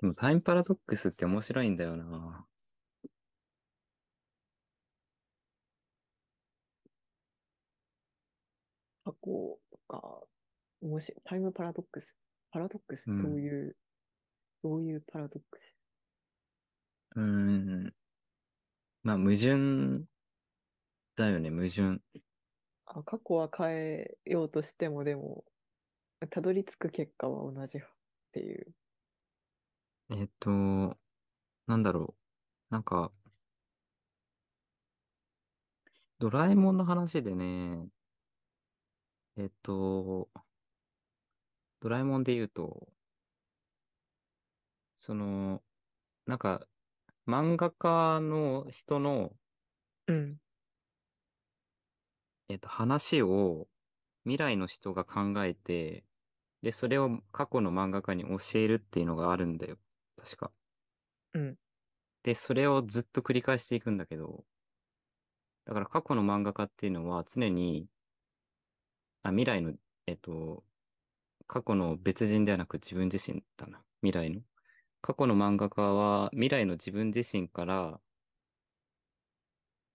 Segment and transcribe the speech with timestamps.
[0.00, 2.46] でもタイムパラドックスって面白いんだよな。
[9.04, 10.20] 過去とか、
[10.80, 11.20] 面白い。
[11.24, 12.16] タイムパラドックス。
[12.50, 13.76] パラドックスうんどういう、
[14.62, 15.74] どういうパラドックス？
[17.16, 17.94] うーん。
[19.02, 20.04] まあ、矛盾
[21.16, 22.00] だよね、矛盾。
[22.86, 25.44] あ、過去は変えようとしても、でも、
[26.30, 27.80] たどり着く結果は同じっ
[28.32, 28.74] ていう。
[30.10, 30.50] えっと、
[31.66, 32.14] なんだろ
[32.70, 32.74] う。
[32.74, 33.12] なんか、
[36.20, 37.88] ドラえもんの話でね、
[39.36, 40.28] えっと、
[41.80, 42.88] ドラえもんで言うと、
[44.96, 45.62] その、
[46.26, 46.66] なんか、
[47.26, 49.32] 漫画家の人の、
[50.08, 50.40] うん。
[52.48, 53.66] えっと、話を
[54.24, 56.04] 未来の人が考えて、
[56.62, 59.78] で、それを過去の漫画家に教えるっていうのがあるんだよ。
[60.22, 60.52] 確か。
[61.34, 61.56] うん。
[62.22, 64.44] で、それをずっと繰り返していくんだけど、
[65.64, 67.86] だから過去の漫画家っていうのは常に、
[69.22, 69.74] あ、未来の、
[70.06, 70.64] えっと、
[71.46, 73.82] 過去の別人ではなく自分自身だな。
[74.02, 74.42] 未来の。
[75.02, 78.00] 過去の漫画家は未来の自分自身から、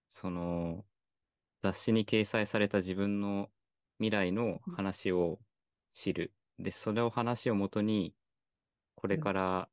[0.10, 0.86] その、
[1.62, 3.50] 雑誌に掲載された自分の
[4.00, 5.39] 未来の話を
[5.92, 6.34] 知る。
[6.60, 8.14] で、それを話をもとに、
[8.95, 9.70] これから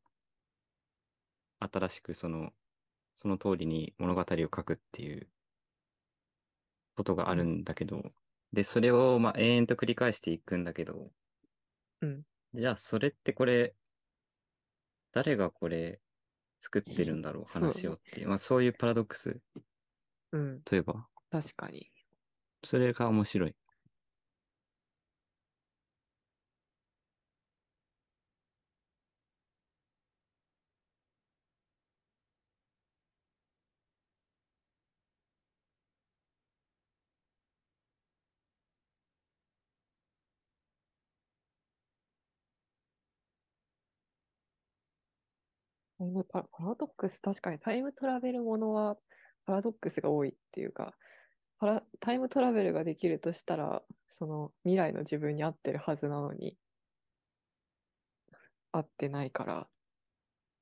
[1.70, 2.52] 新しくその、
[3.16, 5.28] その通りに物語を書くっていう
[6.96, 8.02] ことがあるんだけど、
[8.52, 11.10] で、それをまあ永遠と繰り返していくんだけど、
[12.00, 12.22] うん。
[12.54, 13.74] じゃあそれってこれ、
[15.12, 16.00] 誰がこれ
[16.60, 18.28] 作ってるんだろう、話をっていう。
[18.28, 19.40] まあそういうパラドックス
[20.32, 20.62] うん。
[20.62, 21.90] といえば、確かに。
[22.64, 23.54] それが面白い。
[46.32, 48.96] パラパラドックス、確かにタイムトラベルものは
[49.46, 50.96] パラドックスが多いっていうか、
[51.58, 56.58] パラタイムトラベルができるとしたら、その未来の自分に合ってるはずなのに、
[58.72, 59.70] 合ってないから、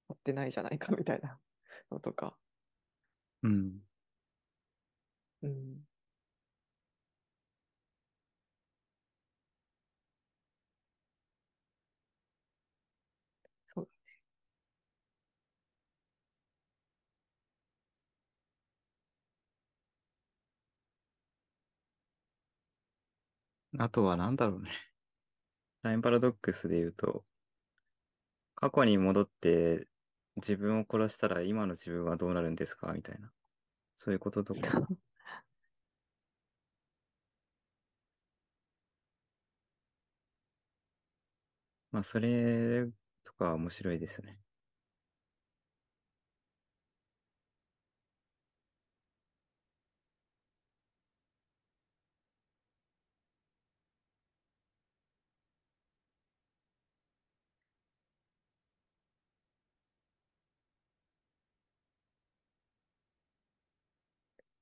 [0.08, 1.40] 合ってないじゃないかみたいな
[1.90, 2.38] のとか。
[3.42, 3.82] うん。
[5.42, 5.89] うん。
[23.78, 24.70] あとはなんだろうね。
[25.82, 27.22] タイムパラドックスで言うと、
[28.54, 29.88] 過去に戻って
[30.36, 33.32] 自分を殺したら今の自分はどうなるんですかみたいな。
[33.94, 34.60] そういうこととか。
[41.92, 42.86] まあ、それ
[43.24, 44.38] とか面白いですね。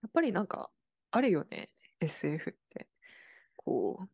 [0.09, 0.71] っぱりなんか、
[1.11, 1.69] あるよね、
[2.01, 2.89] SF って。
[3.57, 4.09] こ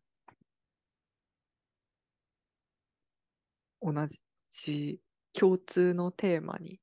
[3.81, 4.09] う、同
[4.50, 5.00] じ
[5.32, 6.81] 共通のテーマに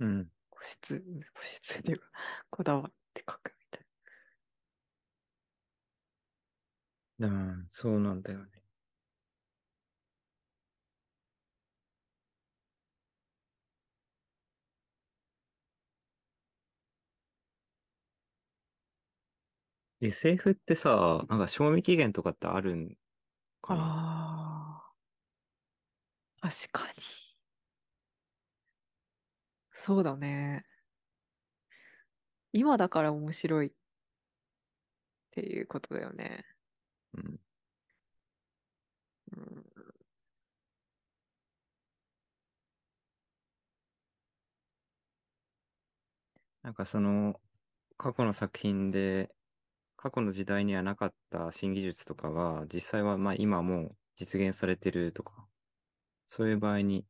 [0.00, 0.30] うん。
[0.50, 1.02] 固執、
[1.34, 2.10] 固執っていうか、
[2.50, 3.86] こだわって書くみたい
[7.20, 8.59] うん、そうなんだよね。
[20.00, 22.96] SF ってさ、なんか賞味期限とかってあるん
[23.62, 23.82] かな？
[23.84, 24.92] あ
[26.42, 27.02] あ、確かに。
[29.72, 30.64] そうだね。
[32.52, 33.72] 今だから面白いっ
[35.30, 36.44] ていうことだよね。
[37.14, 37.40] うん。
[39.32, 39.64] うん、
[46.62, 47.40] なんかその、
[47.96, 49.34] 過去の作品で、
[50.02, 55.46] 過去の時代にはなかった新技術とかが、実際はまあ今もう実現されてるとか、
[56.26, 57.04] そういう場合に、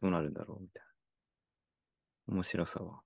[0.00, 0.82] どうなるんだろうみたい
[2.28, 2.34] な。
[2.36, 3.02] 面白さは。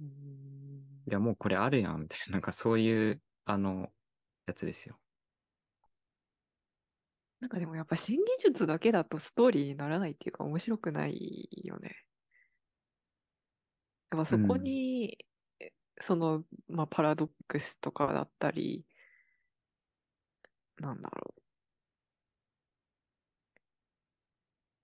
[0.00, 0.08] うん
[1.06, 2.32] いや、もうこれあるやん、みたいな。
[2.32, 3.92] なんかそういう、あの、
[4.46, 4.98] やつですよ。
[7.40, 12.07] なんかでもやっぱ新技術だけだとストーリーにならないっていうか面白くないよね。
[14.10, 15.18] やっぱそこに、
[16.00, 18.86] その、まあ、パラドックスとかだったり、
[20.80, 21.42] なんだろう。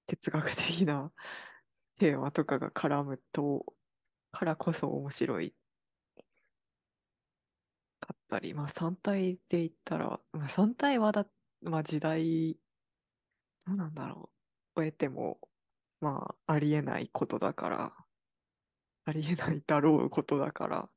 [0.06, 1.12] 哲学的な
[1.98, 3.74] テーマとかが絡むと、
[4.32, 5.54] からこそ面白い
[8.00, 11.26] かったり、まあ3体で言ったら、まあ、3体はだ、
[11.62, 12.58] まあ時代、
[13.66, 14.30] どうなんだろ
[14.76, 14.80] う。
[14.80, 15.38] 終えても、
[16.00, 18.03] まあありえないことだから、
[19.06, 20.90] ありえないだろうことだから、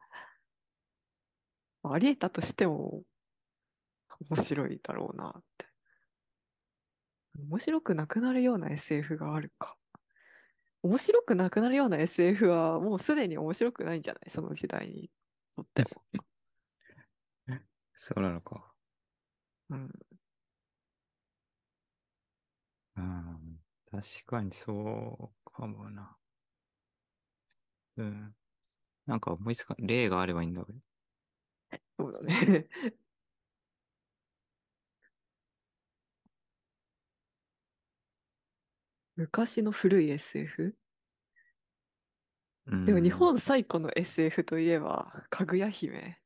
[1.81, 3.03] まあありえたとしても
[4.29, 5.67] 面白いだろうなって。
[7.35, 9.77] 面白くなくなるような SF があるか。
[10.83, 14.29] 面白くなくなるような SF はもうすでに面白くないんじゃない？
[14.29, 15.11] その時代に
[15.55, 16.03] とっても。
[17.95, 18.73] そうなのか。
[19.69, 19.89] うん。
[22.97, 23.59] うん。
[23.91, 26.16] 確かにそうかもな。
[27.97, 28.35] うん。
[29.05, 30.79] なんか思いつか、例があればいいんだけど。
[31.99, 32.67] そうだね。
[39.15, 40.75] 昔の古い SF?
[42.67, 46.19] うんでも日本最古の SF といえば、かぐや姫。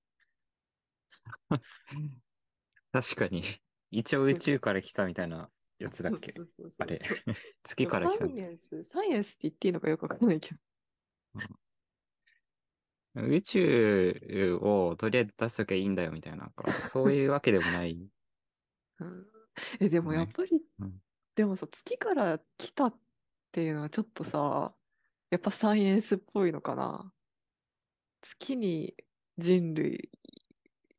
[2.92, 3.44] 確かに。
[3.92, 6.34] 一応宇宙から来たみたいなやつだっけ？
[6.36, 10.60] そうそうそうあれそう月から来たサイエンス、サイエンスって言っていいのかよくわかんないけど。
[13.16, 17.98] 宇宙をとりあえず出しときゃいいんだよみたいな、なんかそういうわけでもない。
[19.00, 19.28] うん
[19.80, 21.02] え、でもやっぱり、うん
[21.36, 23.00] でもさ、月から来たっ
[23.52, 24.76] ていうのはちょっとさ、
[25.30, 27.14] やっぱサイエンスっぽいのかな。
[28.22, 28.96] 月に
[29.38, 30.12] 人類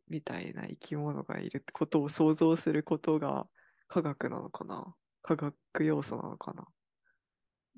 [0.09, 3.47] みたいな生き物がいるってことを想像することが
[3.89, 4.97] 科学なのかな。
[5.21, 6.67] 科学要素なのかな。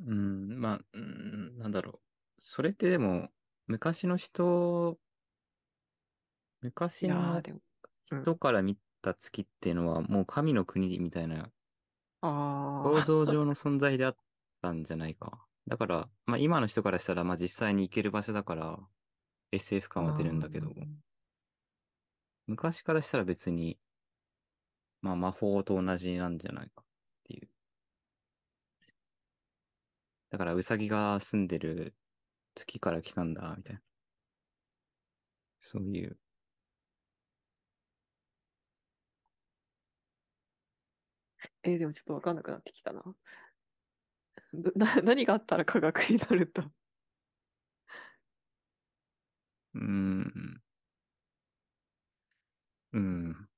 [0.07, 2.04] うん、まあ、うん、なんだろう。
[2.45, 3.31] それってでも、
[3.67, 5.01] 昔の人、
[7.01, 7.61] い昔やー、のでも、
[8.11, 11.53] うん人から見た月っていうのは、もう神の国みたいな
[12.21, 12.29] あ
[12.83, 14.17] 想あ、像上の存在であっ
[14.63, 15.47] たんじゃないか。
[15.67, 18.79] だから、まあ今の人からしたら、まあ実際に行ける場所だから、
[19.51, 20.73] SF 感は出るんだけど、
[22.47, 23.79] 昔からしたら別に、
[25.03, 26.85] まあ魔法と同じなんじゃないかっ
[27.23, 27.49] ていう。
[30.31, 31.95] だから、ウサギが住んでる
[32.55, 33.83] 月から来たんだ、みたいな。
[35.59, 36.17] そういう。
[41.65, 43.03] えーでもちょっとわかんなくなってきたな。
[44.55, 46.63] ど な何があったら科学になると。
[49.75, 50.63] うーん。
[52.93, 53.49] うん。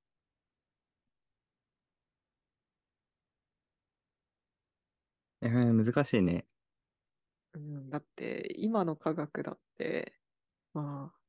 [5.43, 6.47] えー難しいね。
[7.57, 10.13] うん、だって、今の科学だって、
[10.75, 11.21] まあ、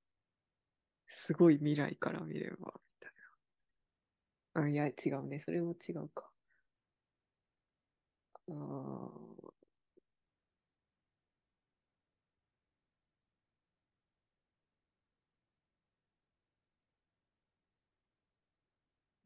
[1.09, 2.62] すごい未来から見れば、み
[3.01, 3.12] たい
[4.56, 4.62] な。
[4.63, 5.39] あ、いや、違うね。
[5.39, 6.29] それも違うか。
[8.51, 9.47] あ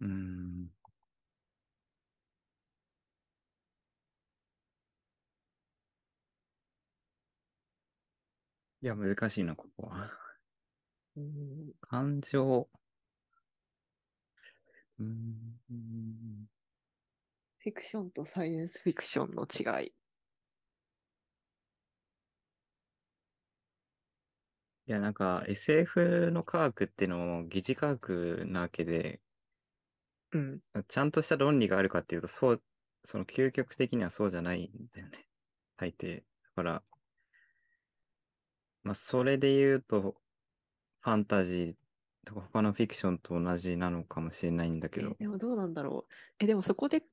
[0.01, 0.69] うん。
[8.81, 10.11] いや、難しいな、ここは。
[11.15, 12.69] うん、感情。
[14.99, 16.47] うーん。
[17.59, 19.93] フィクションとサイエンスフィクションの違い。
[24.87, 29.19] いや、なんか SF の科学ってのも疑似科学なわけで、
[30.33, 30.59] うん。
[30.87, 32.63] ちゃんとした論理があるかっていうと、そう、
[33.03, 35.27] その究極的にはそうじゃないんだよね。
[35.77, 36.17] 大抵。
[36.19, 36.23] だ
[36.55, 36.83] から、
[38.83, 40.21] まあ、それで言うと、
[41.01, 46.13] ファンタジーとか他のフィクションと同じなのかもしれないんだけど、えでもどうなんだろう。
[46.39, 47.03] え、でもそこで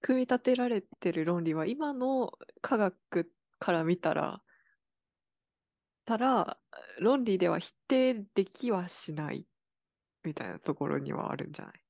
[0.00, 4.42] 組み立てられてる論理は、今の科学から見たら、
[6.04, 6.60] たら、
[7.00, 9.46] 論理では否定できはしない
[10.24, 11.84] みたいなところにはあるんじゃない？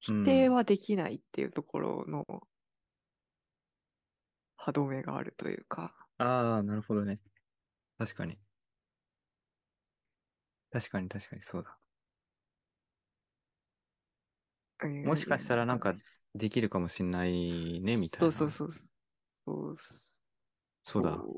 [0.00, 2.26] 否定はできないっていうところの
[4.56, 6.01] 歯止めがあるというか。
[6.22, 7.20] ああ、なるほどね。
[7.98, 8.38] 確かに。
[10.72, 11.78] 確かに確かにそうだ。
[15.04, 15.94] もしかしたらなんか
[16.34, 18.26] できるかもしんないね、みたいな。
[18.28, 18.72] そうそうそう。
[19.46, 19.76] そう
[20.82, 21.28] そうだ。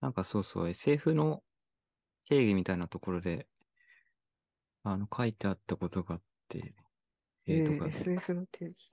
[0.00, 1.42] なんかそうそう、SF の
[2.28, 3.48] 定義みたいなところで、
[4.84, 6.74] あの、書いてあったことがあって、
[7.48, 8.90] えーえーとか、SF の定義。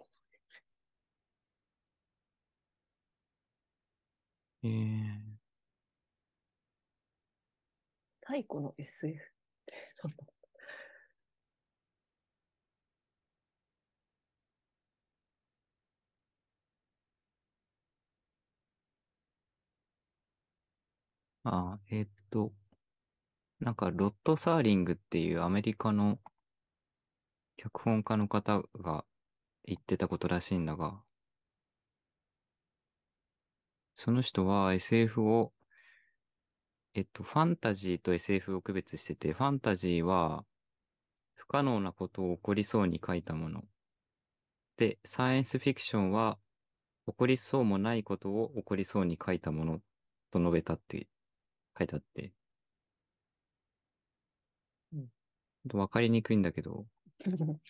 [4.63, 5.41] えー、
[8.21, 9.25] 太古の SF っ
[9.67, 10.17] て、そんな。
[21.43, 22.51] あー、えーっと、
[23.61, 26.19] なんか、ロッド・サーリングっていうアメリカの
[27.55, 29.05] 脚本家の方が
[29.63, 31.01] 言ってたことらしいんだが、
[33.93, 35.53] その人は SF を、
[36.93, 40.45] えっと、ファンタジーと SF を区別してて、ファンタジーは
[41.35, 43.63] 不可能なことを起こりそうに書いたもの。
[44.77, 46.37] で、サイエンスフィクションは
[47.07, 49.81] 起こりそうもないことを起こりそうに書いたもの
[50.31, 51.07] と述べたって
[51.77, 52.33] 書いてあって。
[54.93, 55.07] うん
[55.73, 56.87] わかりにくいんだけど、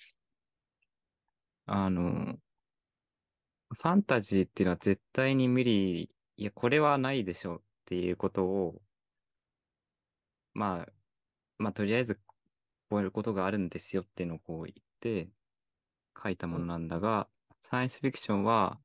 [1.66, 2.38] あの、
[3.74, 8.82] ファンタジーっていうのは絶対に無理、いや、これはないでしょっていうことを、
[10.54, 10.94] まあ、
[11.58, 12.20] まあ、とりあえず、
[12.90, 15.30] こういうことがあるんですよっていうのをこう言って
[16.22, 17.30] 書いたものなんだが、
[17.62, 18.80] サイエンスフィクションは、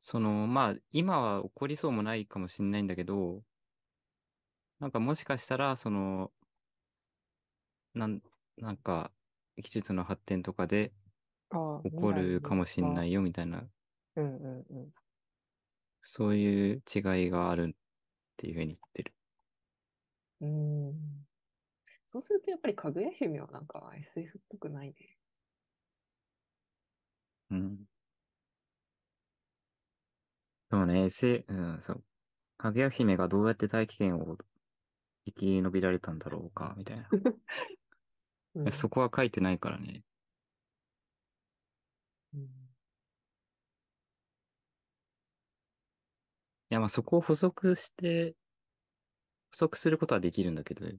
[0.00, 3.44] その、まあ、今は起こりそうもないかもしれないんだけど、
[4.80, 6.32] なんかもしかしたら、その、
[7.94, 8.20] なん、
[8.58, 9.12] なんか、
[9.56, 10.92] 技術の発展とかで
[11.84, 12.92] 起こるかもしれな。
[13.00, 13.64] 未いよみたいな、
[14.16, 14.92] うんうんうん。
[16.02, 17.76] そういう違いがあるっ
[18.36, 19.14] ていうふうに言ってる。
[20.40, 20.94] うーん。
[22.12, 24.94] そうするとやっぱりかぐや姫はなんか SF っぽくないね。
[27.50, 27.86] うん。
[30.70, 32.04] そうね、S、うん、そう。
[32.58, 34.38] かぐや姫がどうやって大気圏を
[35.26, 37.12] 生き延びられたんだろうか、みたいな。
[38.54, 40.04] うんそこは書いてないからね。
[42.34, 42.72] うん
[46.70, 48.34] いや、まあそこを補足して、
[49.52, 50.98] 補足することはできるんだけど、い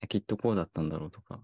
[0.00, 1.40] やきっとこうだったんだろうとか。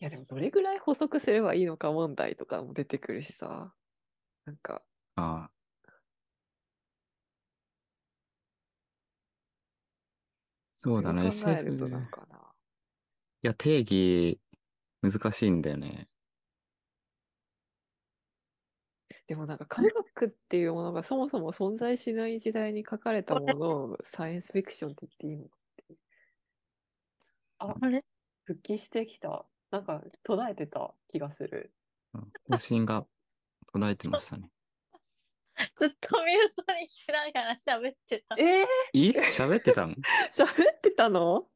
[0.00, 3.74] いやでもどれぐらい補足すればいいのか問題とかも出てくるしさ。
[4.46, 4.82] なんか、
[5.16, 5.50] ああ。
[10.72, 12.38] そうだね、考えると SF なんかな。
[13.42, 14.40] いや、定義、
[15.10, 16.08] 難しいんだよね。
[19.26, 25.98] でもなんか科学っていうものがそもそも存在しない時代に書かれたものをサイエンスフィクションって言っていいのかっていう。
[27.58, 28.04] あ、あれ？
[28.44, 29.46] 復帰してきた。
[29.70, 31.72] なんか途絶えてた気がする。
[32.14, 33.06] うん方針が
[33.72, 34.50] 途絶えてましたね。
[35.76, 38.36] ずっとミュートにしながら喋ってた。
[38.38, 39.20] えー、え？
[39.20, 39.94] 喋ってたの
[40.30, 41.48] 喋ってたの？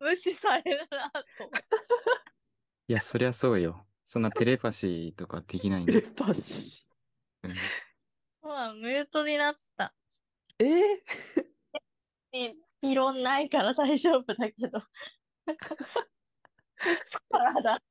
[0.00, 1.58] 無視されるなと思って。
[2.90, 3.86] いや、そりゃそうよ。
[4.04, 6.02] そんなテレパシーとかできないんで。
[6.02, 6.84] テレパシ
[7.44, 7.54] うん
[8.42, 9.94] そうなのミュートになってた。
[10.58, 10.64] ー？
[12.32, 14.78] えい異論ないから大丈夫だけど。
[14.78, 14.82] い
[17.04, 17.82] つからだ？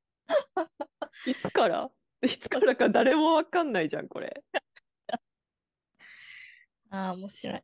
[1.26, 1.90] ー、いつから？
[2.20, 4.44] いつからか誰もわかんないじゃん、これ。
[6.90, 7.62] ああ、面白い。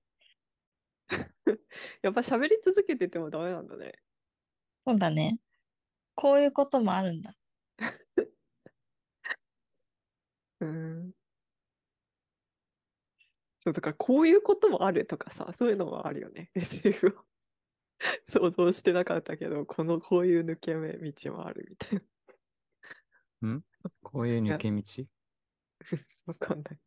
[2.00, 3.92] やっぱ喋り続けててもダメなんだね。
[4.86, 5.38] そうだね。
[6.16, 7.36] こういうこともあるんだ。
[10.60, 11.12] うん。
[13.58, 16.50] そう、だからこういうこともあるとかさ、そういうのもあるよね。
[16.56, 17.26] SF を
[18.24, 22.04] 想像してなかったけど、このこういう抜け目道もあるみたいな。
[24.02, 24.82] こういう抜け道？
[26.26, 26.80] わかんない。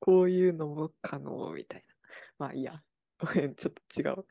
[0.00, 1.94] こういうのも可能みたいな。
[2.38, 2.82] まあいいや。
[3.18, 4.26] ごめん、ちょっと違う。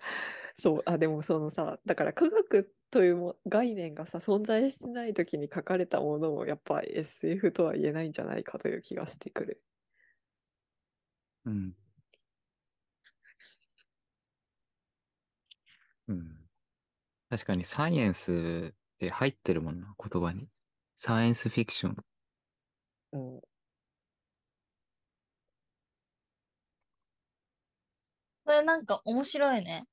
[0.56, 9.64] そう、あ、でもそのさ、だから科学というも概念がさ、存在してない時に書かれたものも、やっぱり SF とは言えないんじゃないかという気がしてくる。
[11.46, 11.76] うん。
[16.08, 16.50] うん。
[17.30, 20.50] 確かにサイエンスって入ってるもんな、言葉に。
[20.98, 21.98] サイエンスフィクション。
[23.12, 23.42] うん。
[28.46, 29.86] それなんか面白いね。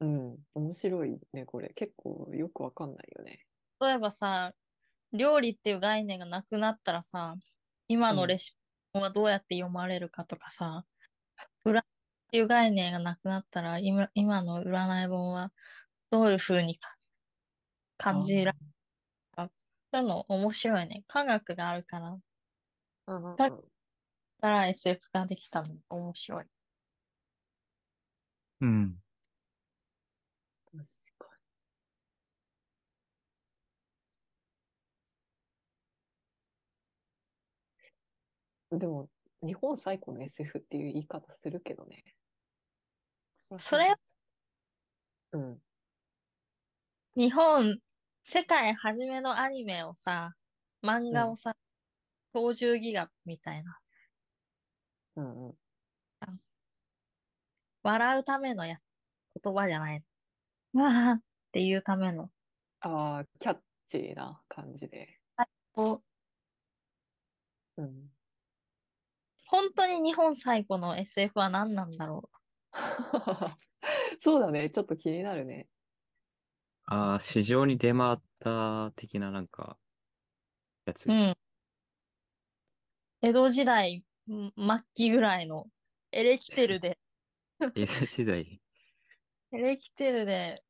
[0.00, 1.70] うん、面白いね、これ。
[1.74, 3.46] 結構よくわかんないよね。
[3.80, 4.52] 例えばさ、
[5.12, 7.36] 料理っていう概念がなくなったらさ、
[7.88, 8.56] 今うんのレシ
[8.92, 10.84] ピはどうやって読まれるかとかさ、
[11.64, 11.82] 占いっ
[12.30, 15.52] ていう概念がなくなったら、今今の占い本は
[16.10, 16.96] どういうふうにか
[17.98, 18.64] 感じられる
[19.32, 19.50] か。
[19.92, 21.04] そういうの面白いね。
[21.08, 22.18] 科学があるから、
[23.36, 23.50] だ
[24.40, 26.46] から SF ができたの面白い。
[28.60, 28.96] うん。
[38.70, 39.08] でも、
[39.42, 42.04] 日本最古の SF っていう言い方するけどね。
[43.58, 43.94] それ、
[45.32, 45.58] うん。
[47.16, 47.78] 日本、
[48.24, 50.34] 世界初めのアニメをさ、
[50.82, 51.56] 漫画をさ、
[52.32, 53.78] 鳥獣戯画みたいな。
[55.16, 55.54] うんうん。
[57.82, 58.78] 笑うためのや
[59.42, 60.02] 言葉じゃない。
[60.74, 61.20] わあっ
[61.52, 62.30] ていうための。
[62.80, 63.58] ああ、キャッ
[63.88, 65.08] チーな感じで。
[65.72, 66.02] こ
[67.76, 68.15] ううん。
[69.46, 72.28] 本当に日本最古の SF は何なんだろ
[74.20, 74.70] そうだね。
[74.70, 75.68] ちょっと気になるね。
[76.88, 79.78] ああ、市場に出回った的ななんか、
[80.86, 81.06] やつ？
[81.06, 81.12] う。
[81.12, 81.14] う。
[81.14, 81.36] ん。
[83.22, 85.66] 江戸時代ん末期ぐらいの
[86.12, 86.98] エレキテルで、
[87.74, 88.60] 江戸時代？
[89.52, 90.62] エレキテルで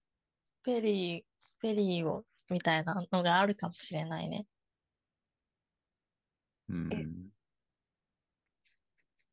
[0.65, 1.25] ペリー、
[1.61, 4.47] ペリーを、みたいなのがあるかもしれないね。
[6.69, 7.26] うん。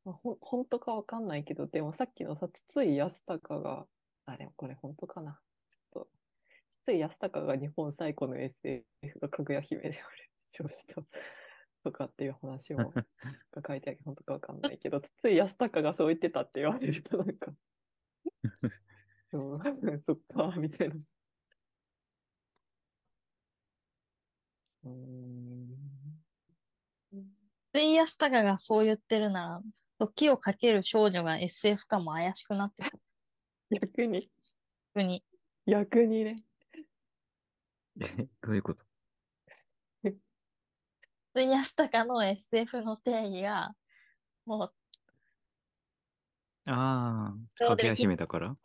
[0.05, 3.87] まあ、ほ 本当かわかんないけど、でもさっきのさ、筒井康隆が、
[4.25, 5.39] あ、でもこれ本当かな。
[5.69, 6.09] ちょっと、
[6.83, 8.85] 筒井康隆が日本最古の SF
[9.19, 11.01] がかぐや姫である受賞した
[11.83, 17.53] とかっていう話もが書いてある、本当かわかんないけど、筒井康隆がそう言ってたって言われるとなんか、
[19.33, 20.95] うん、そっか、みたいな。
[24.85, 25.43] うん。
[27.75, 29.61] スイヤスタカがそう言ってるなら、
[30.07, 32.99] 時をかける少女が SF かも怪しくなってくる。
[33.81, 34.29] 逆に、
[34.95, 35.23] 逆に。
[35.65, 36.43] 逆にね。
[38.01, 38.05] え、
[38.41, 38.83] どういうこと？
[41.35, 43.75] スイヤスタカの SF の定義が、
[44.45, 44.73] もう、
[46.65, 48.57] ああ、そうでかぐや姫だから？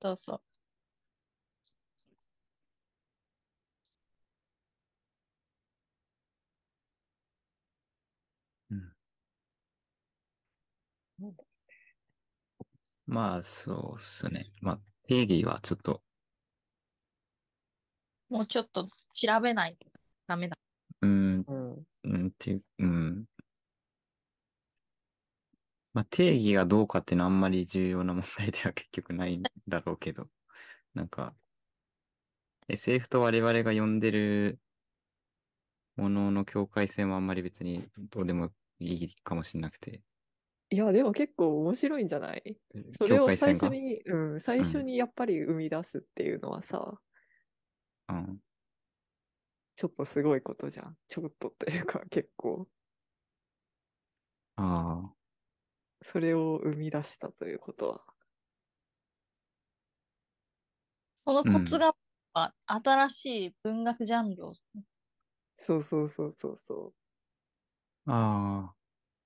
[0.00, 0.42] そうそう。
[8.74, 8.96] うん。
[11.18, 11.44] なんだ
[13.06, 14.50] まあ、そうっすね。
[14.60, 16.02] まあ、定義はちょっと、
[18.28, 19.86] もうちょっと調べないと
[20.26, 20.56] ダメだ。
[21.02, 21.86] うーん、うん。
[22.04, 23.24] うん、っていう、うん。
[25.92, 30.28] まあ、定義がどうかっていうのはあんまり重要な問題では 結局ないんだろうけど、
[30.94, 31.34] なんか、
[32.68, 34.58] SF と我々が呼んでる
[35.96, 40.02] ものの境界線はあんまり別にどうでもいいかもしれなくて、
[40.70, 42.60] いや、でも結構面白いんじゃない？
[42.90, 43.32] それ境を。
[43.36, 47.00] 最初に、うん、最初にやっぱり生み出すっていうのはさ、
[48.08, 48.42] うん。
[49.76, 50.98] ちょっとすごいことじゃん。
[51.08, 52.68] ちょっとというか結構、
[54.56, 54.62] あ
[55.12, 55.16] あ、
[56.02, 58.14] それを生み出したということは。
[61.26, 61.94] そのコツが、
[62.66, 64.52] 新しい文学ジャンルを、
[65.56, 66.94] そうそうそうそうそ
[68.06, 68.74] あ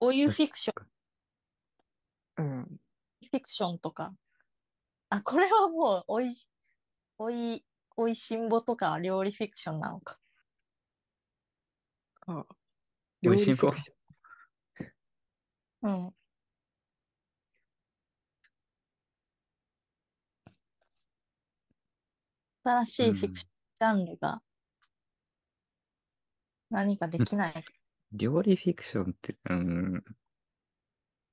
[0.01, 0.87] こういあ、うフィクション、
[2.41, 2.45] う。
[2.45, 2.81] うん。
[3.31, 4.15] フィクションとか、
[5.11, 6.35] あ、これはもう、おい、
[7.19, 7.65] おい、
[7.97, 10.19] おいしんぼとか料理フィクションなのか。
[12.27, 12.45] あ、
[13.23, 13.69] 美味しんぼ？
[13.69, 13.97] 料理フィクション
[15.83, 16.15] うん。
[22.63, 23.49] 新しいフィクショ
[23.95, 24.43] ンジャンルが
[26.71, 27.63] 何かできないか。
[28.13, 30.05] 料理フィクションって、うん、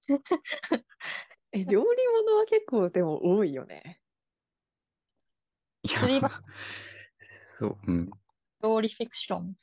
[1.52, 4.02] え、料理物は結構でも多いよね。
[5.84, 6.00] いや。
[6.00, 6.30] 釣り場、
[7.58, 8.10] そう、うん。
[8.62, 9.56] 料理フィクション。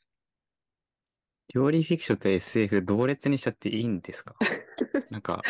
[1.55, 4.35] 料理フィクションと SF 同列にしちゃっていいんですか？
[5.11, 5.43] なんか、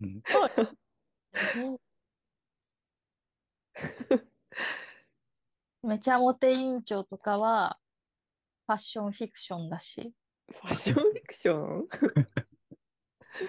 [0.00, 0.22] うん、
[5.82, 7.78] めちゃモテ委員長とかは
[8.66, 10.12] ファッションフィクションだし、
[10.50, 11.88] ファッションフィクション？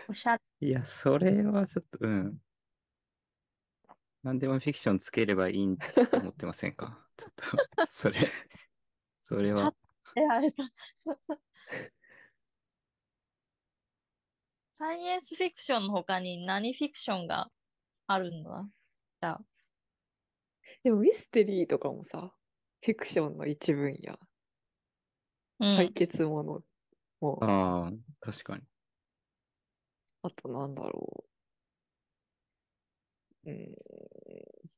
[0.08, 0.41] おしゃれ。
[0.67, 2.41] いや、それはちょっと、うん。
[4.23, 5.78] 何でもフィクションつければいい
[6.12, 7.08] と思ってませんか？
[7.17, 7.43] ちょっと、
[7.88, 8.19] それ、
[9.21, 9.73] それは、
[10.15, 10.63] やれた。
[14.73, 17.52] サイエンスフィクションの他に何フィクションが
[18.08, 18.69] あるんだ
[19.21, 19.41] じゃあ、
[20.84, 22.32] でもミステリーとかもさ、
[22.82, 24.19] フィクションの一分野、
[25.60, 26.63] うん、解決もの
[27.19, 28.63] も、ああ、確かに。
[30.23, 31.27] あとなんだろう。
[33.45, 34.69] うーん。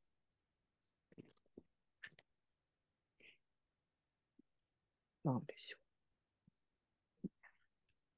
[5.24, 5.78] なんでしょ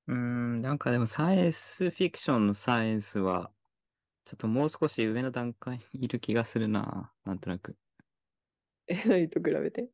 [0.07, 3.51] うーん、なんかでもサイエンスフィクションのサイエンスは、
[4.25, 7.13] ちょっともう少し上の段階にいる気がするな。
[7.25, 7.77] なんとなく。
[8.87, 8.93] う。
[8.93, 9.89] え、何と比べて？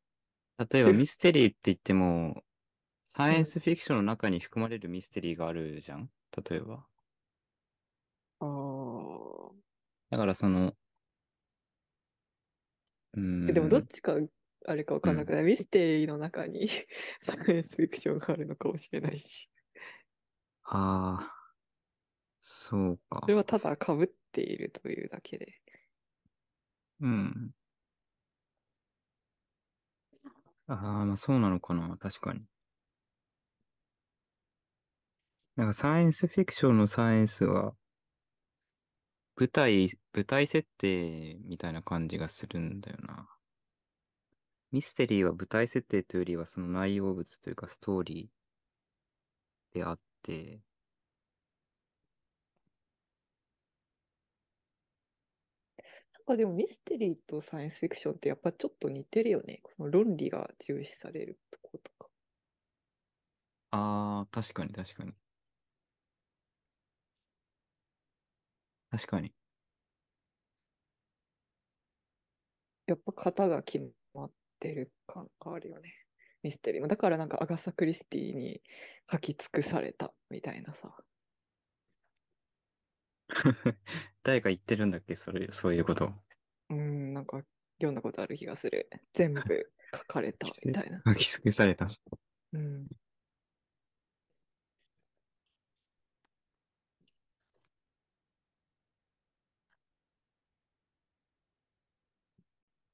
[0.60, 2.44] 例えば ミステリーって言っても、
[3.04, 6.12] サイエンスフィクションの中に含まれるミステリーがあるじゃん？
[6.50, 6.88] 例えば。
[8.40, 9.68] ああ。
[10.10, 10.76] だからその、
[13.14, 14.16] うーえでもどっん、ちか
[14.66, 16.68] あれかわかんなくない、ミステリーの中に
[17.22, 19.50] サイエンスフィクションがあるのかもしれないし。
[20.64, 21.54] ああ、
[22.42, 23.36] そうかそれ。
[23.36, 25.62] はただ被っているというだけで。
[27.00, 27.54] うん。
[30.68, 31.98] ああ、まあそうなのかな。
[31.98, 32.46] 確かに。
[35.58, 37.76] なんかサイエンスフィクションのサイエンスは、
[39.38, 43.30] 舞台、舞台設定みたいな感じがするんだよな。
[44.72, 50.62] ミステリーは舞台設定というよりはその内容物というかストーリーであって、
[56.14, 59.62] なんかでもミステリーとサイエンスフィクションってやっぱちょっと似てるよね。
[59.64, 62.10] この論理が重視されるとことか。
[63.72, 65.14] ああ、確かに確かに。
[68.98, 69.32] 確かに。
[72.88, 75.94] やっぱ型が決まってる感があるよね。
[76.42, 76.88] ミステリーも。
[76.88, 78.60] だからなんかアガサ・クリスティに
[79.12, 80.96] 書き尽くされたみたいなさ。
[84.24, 85.16] 誰か言ってるんだっけ？
[85.16, 86.12] それ、そういうこと。
[86.70, 87.44] うん、なんか
[87.78, 88.90] 読んだことある気がする。
[89.14, 91.00] 全部書かれた みたいな。
[91.06, 91.88] 書き尽くされた。
[92.54, 92.88] うん。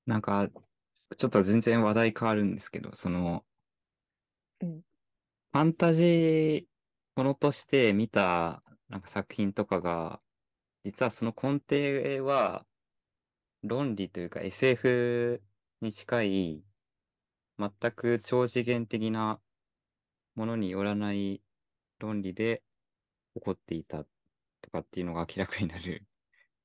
[0.06, 0.50] なんか、
[1.18, 3.46] ちょっと全然話題変わるんですけど、その、
[4.62, 4.82] うん。
[4.82, 6.66] ファンタジー
[7.16, 10.20] ものとして見たなんか作品とかが、
[10.84, 12.66] 実はその根底は
[13.63, 15.42] 論理というか SF
[15.82, 16.63] に近い、
[17.58, 19.39] 全く超次元的な
[20.36, 21.42] ものによらない
[22.00, 22.63] 論理で
[23.36, 24.06] 起こっていた
[24.62, 26.06] とかっていうのが明らかになる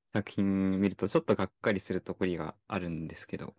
[0.09, 3.55] 作品見るとちょっとがっかりするところがあるんですけど、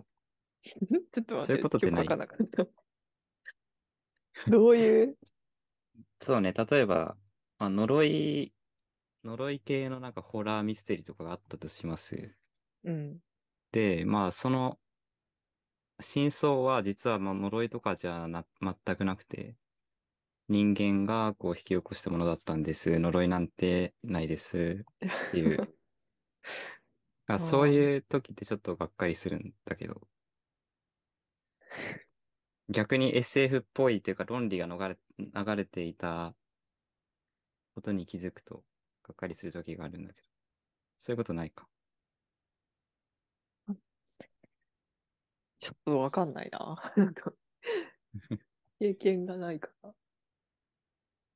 [1.12, 2.68] ちょっと待って、そういうことってないかんなかった。
[4.48, 5.18] どういう？
[6.22, 7.18] そうね、例えば、
[7.60, 8.54] まあ、呪い、
[9.24, 12.36] 呪い系のなんかホラーミステリーとかがあったとします。
[12.84, 13.22] うん。
[13.72, 14.80] で、まあ、その、
[16.02, 19.58] 真相は実はまあ呪いとかじゃな、全くなくて、
[20.48, 23.00] 人間がこう引き起こしたものだったんです。
[23.00, 24.86] 呪いなんてないです。
[24.86, 25.74] っていう。
[27.28, 30.08] あそういう時ってちょっとがっかりするんだけど。
[32.70, 36.36] 逆に SF っぽいっていうか論理が逃れ、流れていた
[37.74, 38.64] ことに気づくと、
[39.04, 40.28] がっかりする時があるんだけど。
[40.98, 41.68] そういうことないか。
[45.60, 46.78] ちょっとわかんないな。
[48.80, 49.94] 経験がないから。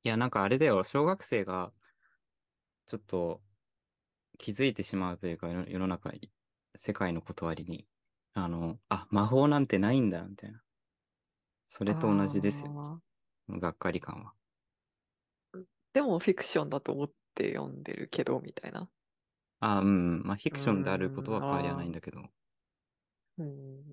[0.02, 1.72] いや、なんかあれだよ、小学生が、
[2.86, 3.42] ちょっと、
[4.38, 6.30] 気づいてしまうというか、世の中に、
[6.76, 7.88] 世界の断りに、
[8.34, 10.62] あの、あ、魔法なんてないんだ、みたいな。
[11.66, 12.72] それと同じですよ、
[13.50, 14.34] がっかり感は。
[15.92, 18.90] でもフィクションだと思って読んでるけど、みたいな。
[19.60, 22.30] あ、うん、まあ、フィクションであることは変わりはないんだけど。
[23.38, 23.84] うん。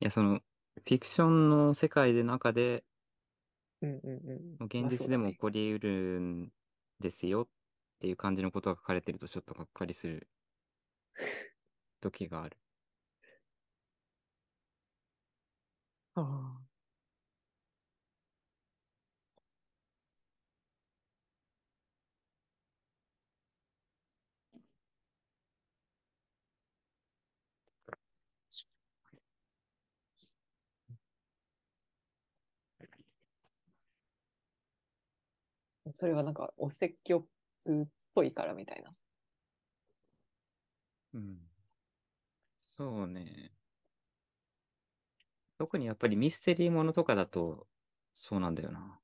[0.00, 2.84] いや、その、フィクションの世界で中で、
[3.82, 4.60] うんうんうん。
[4.60, 6.52] 現実でも起まこり得るん
[7.02, 7.48] ですよっ
[8.00, 10.28] ていう感じのことが書かれてるとちょっとがっかりする
[12.02, 12.58] 時がある。
[16.14, 16.71] ああ
[35.92, 38.90] それはなんかお説教っぽいからみたいな。
[41.14, 41.38] うん。
[42.66, 43.52] そうね。
[45.58, 47.66] 特にやっぱりミステリーものとかだと、
[48.14, 48.98] そうなんだよな。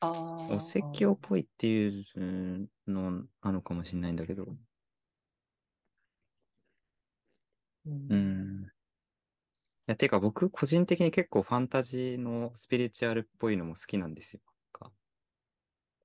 [0.00, 0.54] ああ。
[0.54, 2.04] お説教っぽいっていう
[2.86, 4.56] のなのかもしれないんだけど。
[7.86, 8.75] うんうん。
[9.88, 14.40] いや、てか僕個人的に結構ファンタジーのスピリチュアルっぽいのも好きなんですよ。
[14.72, 14.92] か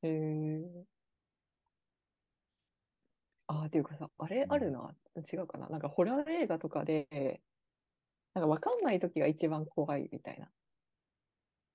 [0.03, 0.85] へえ。
[3.47, 4.95] ああ、っていうかさ、あれうんあるな。
[5.31, 5.67] 違うかな。
[5.69, 7.41] なんかホラー映画とかで、
[8.33, 10.51] なんかわかんない時が一番怖いみたいな。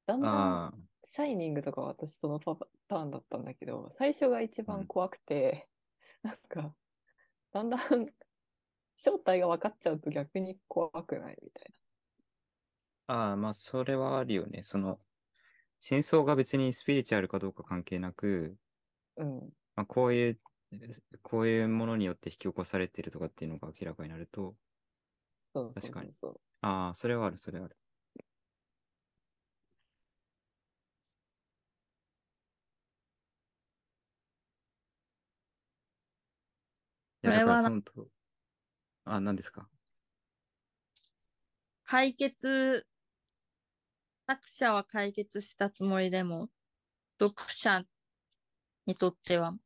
[0.06, 2.56] だんだん、ああ、シャイニングとかは私そのパ
[2.88, 5.68] ターンだったんだけど、最初が一番怖くて、
[6.22, 6.76] なんか、
[7.52, 7.80] だんだん
[8.96, 11.74] 正体が分かっちゃうと逆に怖くないみたい
[13.08, 14.62] ああ、まあ、それはあるよね。
[14.62, 15.00] その、
[15.80, 18.58] 真相が別にスピリチュアルかどうか関係なく、
[19.16, 19.24] な。
[19.24, 19.52] うん。
[19.74, 20.40] まあ、こういう、
[21.22, 24.56] こういうものによって引き起こされてるとかっていうのが明らかになると、
[25.54, 26.40] そうそう確かにそうそう。
[26.62, 27.76] ああ、それはある、それはある。
[37.22, 38.08] いや、だからこれはなそのと、
[39.04, 39.70] あ、何ですか？
[41.84, 42.86] 解決、
[44.28, 46.48] 作者は解決したつもりでも、
[47.20, 47.84] 読者
[48.86, 49.56] にとっては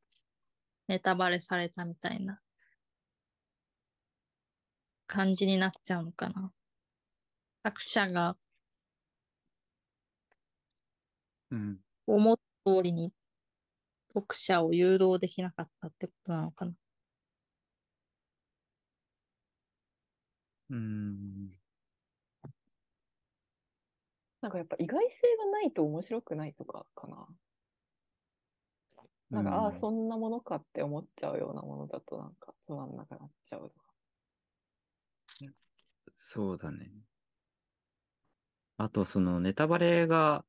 [0.86, 2.42] ネタバレされたみたいな
[5.06, 6.52] 感じになっちゃうのかな。
[7.62, 8.36] 作者が
[11.50, 11.78] うん。
[12.06, 13.12] 思った通りに
[14.14, 16.72] 読者を誘導できなかったってことなのかな。
[20.70, 21.59] うーん。
[24.42, 27.26] なんかやっぱ意外性がないと面白くないとかかな。
[29.33, 33.90] なんか、ああ、そんなものかって思っちゃうようなものだとなんかつまんなくなっちゃうとか。
[36.16, 36.88] そうだね。
[38.79, 40.44] あと、そのネタバレが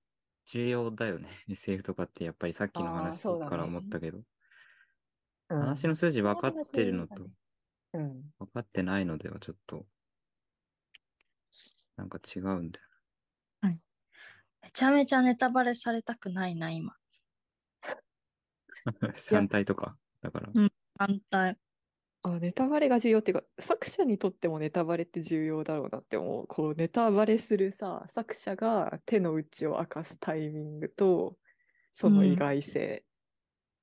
[0.45, 1.29] 重要だよね。
[1.49, 4.23] SF とかってやっぱりさっきのあー話そうだねから思ったけど、
[5.49, 7.29] うん話の筋分かってるのと
[7.93, 8.33] うん。
[8.39, 9.85] 分かってないのではちょっと、
[11.95, 12.85] なんか違うんだよ。
[14.63, 16.93] めちゃめちゃネタバレされたくないな、今。
[19.17, 19.97] 三体とか？
[20.21, 20.49] だから。
[20.53, 21.57] うん反対。
[22.23, 26.47] あ、ネタバレが重要っていうか、作者にとってもネタバレって重要だろうなって思う。
[26.47, 31.37] こう、ネタバレするさ、作者が手の内を明かすタイミングと、
[31.91, 33.03] その意外性。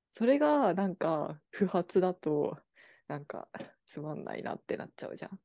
[0.07, 2.57] それがなんか不発だと、
[3.07, 3.49] なんか
[3.85, 5.39] つまんないなってなっちゃうじゃん。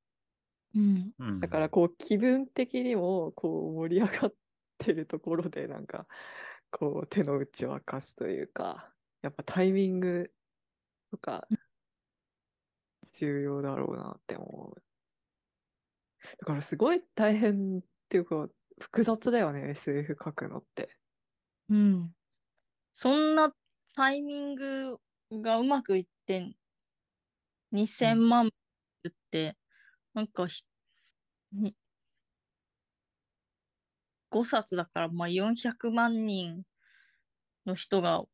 [0.75, 1.13] うん。
[1.19, 4.35] うんだからこう気分的にもこう盛り上がっ
[4.79, 6.07] てるところでなんか
[6.71, 8.91] こう手の内を明かすというか
[9.23, 10.31] やっぱタイミング
[11.11, 11.47] とか
[13.13, 14.83] 重要だろうなって思う。
[16.41, 18.49] だからすごい大変っていうか
[18.81, 20.91] 複雑だよね SF 書くのって。
[21.71, 22.11] うん。
[22.93, 23.53] そんな
[23.95, 24.99] タイミング
[25.33, 26.55] がうまくいって
[27.73, 28.51] 2000万
[29.03, 29.57] 部って、
[30.15, 30.65] なんかひ
[31.53, 31.75] に
[34.35, 36.65] 5冊だから、まあ、400万人
[37.67, 38.25] の人が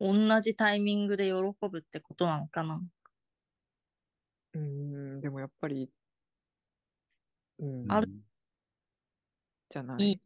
[0.00, 2.80] 同じタイミングで喜ぶってことなのかな。
[4.54, 5.90] うーんでもやっぱり、
[7.58, 8.08] うん、ある
[9.68, 10.20] じゃないいい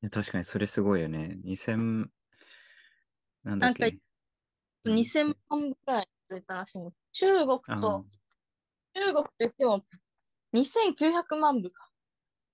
[0.00, 1.36] や確かにそれすごいよね。
[1.44, 2.10] 2000、
[3.44, 3.82] なんだっけ。
[3.82, 3.96] なんか
[4.84, 6.96] うん2000万部くらい売れたらしいんです。
[7.12, 8.06] 中国あと、
[8.94, 9.84] 中国と言っても
[10.52, 11.90] 2900万部か。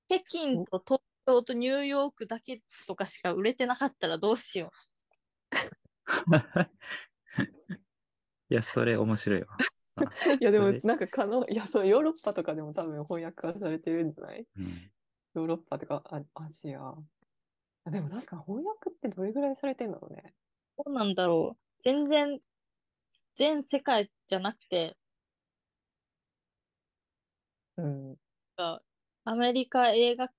[0.09, 4.71] 北京と東京とニューヨークだけとかしか売れてなかったらどうしよ
[8.49, 9.57] いや、それ面白いわ。
[9.97, 14.47] あいやでもなんか可能いやそうヨーロッパとかでも多分翻訳化されてるんじゃない？
[14.57, 14.91] うん
[15.35, 16.95] ヨーロッパとかアアジア。
[17.85, 20.35] あでも確か翻訳ってどれぐらいされてんだろうね。
[20.79, 20.85] う。
[20.85, 21.63] どうなんだろう。
[21.81, 22.41] 全然、
[23.35, 24.97] 全世界じゃなくて、
[27.77, 28.17] うん。
[29.25, 30.31] アメリカ映画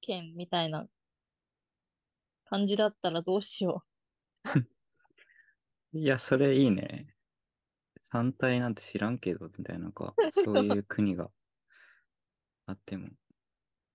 [0.00, 0.86] 圏みたいな
[2.44, 3.84] 感じだったらどうしよ
[5.94, 7.14] いや、それいいね。
[8.00, 11.30] 三体なんて知らんけど、みたいな、なんか、そういう国が
[12.66, 13.08] あっても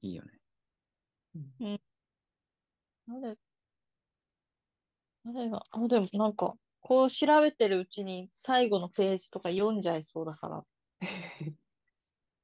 [0.01, 0.39] いいよね。
[1.60, 1.80] う。
[3.08, 3.38] 誰、
[5.25, 10.65] 誰が、あ、でもなんか、こう調べてるうちに最後のページとか読んじゃいそうだから、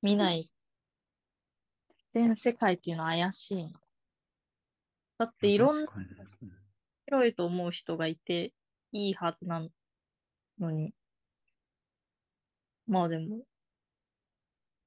[0.04, 0.52] 見ない。
[2.12, 3.80] 全世界っていうのは怪しいな。
[5.18, 5.92] だっていろんな
[7.06, 8.54] 広いと思う人がいて
[8.92, 9.66] いいはずな
[10.60, 10.94] のに。
[12.86, 13.46] まあでも、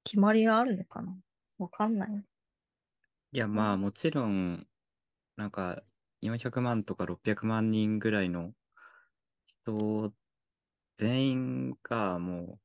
[0.03, 1.17] 決まりがあるのかな？
[1.57, 2.09] わかんない。
[3.31, 4.67] いや、まあ、もちろん、
[5.35, 5.81] なんか、
[6.21, 8.53] 400万とか600万人ぐらいの
[9.47, 10.13] 人
[10.95, 12.59] 全員がもう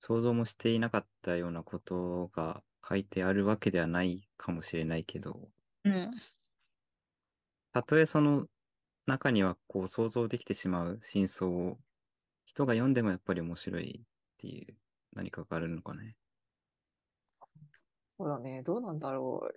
[0.00, 5.50] 想像もしていなかったようなことが書いてあるわけではないかもしれないけど、
[5.84, 6.10] うん。
[7.72, 8.48] たとえその
[9.06, 11.78] 中にはこう想像できてしまう真相を
[12.44, 14.06] 人が読んでもやっぱり面白いっ
[14.38, 14.76] ていう
[15.12, 16.16] 何かがあるのかね。
[18.18, 18.62] そうだね。
[18.62, 19.48] どうなんだろ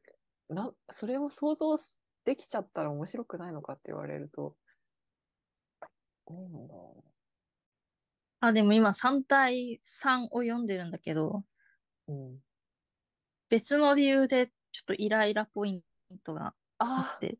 [0.49, 0.53] う。
[0.53, 1.77] な、それを想像
[2.25, 4.55] できちゃったら面白くないのかって言われると、
[6.27, 7.03] どうなんだろ
[8.41, 11.43] あ、でも今3対3を読んでるんだけど、
[12.07, 12.43] うん。
[13.49, 15.83] 別の理由でちょっとイライラポイン
[16.23, 17.37] トがああって、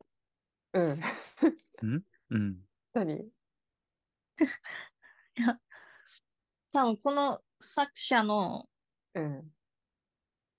[0.73, 0.99] うん。
[1.87, 2.03] ん？
[2.31, 2.67] うん。
[2.93, 3.31] 何？
[5.37, 5.59] いや、
[6.71, 8.69] 多分この作者の
[9.13, 9.53] うん。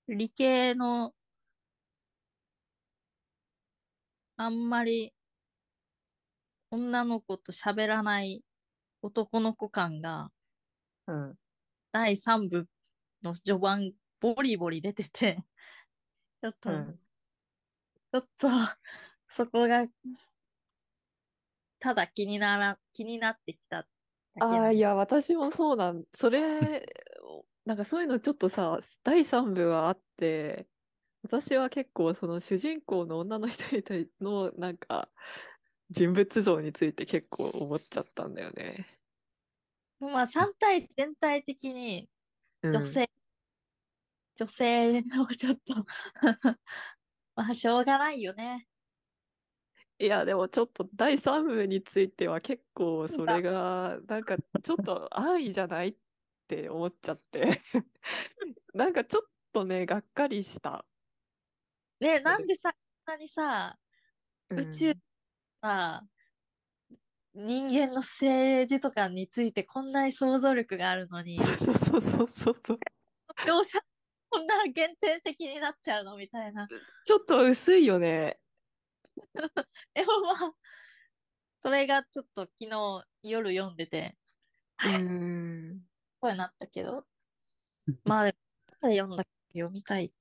[0.07, 1.15] 理系の
[4.37, 5.13] あんまり
[6.73, 8.43] 女の子と喋らない
[9.01, 10.31] 男の子感が
[11.07, 11.37] うん。
[11.91, 12.67] 第3部
[13.23, 15.43] の序盤ボリボリ出てて、
[16.41, 16.99] ちょっと、うん。
[18.11, 18.47] ちょっと
[19.27, 19.87] そこが
[21.79, 23.87] ただ気になら、気になってきただ
[24.35, 26.85] けああ、いや、私もそうなん、それ、
[27.65, 30.67] なんかそういうのちょっとさ、第3部はあって、
[31.23, 35.11] 私は結構その主人公の女の人に対のなんか
[35.91, 38.87] 人物像について結構思っちゃったんだよね。
[39.99, 42.09] まあ3体全体的に
[42.63, 43.09] うん女性、
[44.37, 45.75] 女性をちょっと
[47.35, 48.67] まあしょうがないよね。
[49.99, 55.95] いや、でもちょっと第3部については結構それがなんかちょっと安易じゃないっ
[56.47, 57.61] て思っちゃって。
[58.73, 60.85] なんかちょっとね、がっかりした。
[61.99, 63.77] ね、なんでさ、こんなにさ、
[64.49, 64.95] うん宇宙
[65.61, 66.03] さ、
[67.33, 72.79] 人間の政治とかについてこんなに想像力があるのに、そうそうそうそうそう。
[73.45, 73.79] 描写
[74.29, 76.67] こんな限定的になっちゃうのみたいな。
[77.05, 78.39] ちょっと薄いよね。
[79.93, 80.53] でもまあ、
[81.59, 84.17] それがちょっと昨日夜読んでて、
[84.85, 85.81] うん。
[86.19, 87.05] 声になったけど、
[88.05, 88.35] まあで
[88.81, 90.11] も、読んだ読みたい。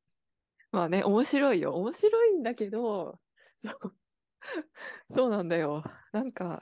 [0.73, 1.75] まあね、面白いよ。
[1.75, 3.21] 面白いんだけど、
[3.59, 3.95] そう、
[5.11, 5.85] そうなんだよ。
[6.13, 6.61] なんか、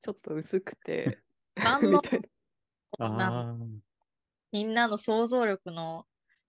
[0.00, 1.22] ちょっと薄くて、
[1.56, 2.20] 何の みたい
[2.98, 3.08] な。
[3.10, 3.56] なあ
[4.52, 6.06] みんなの想像力の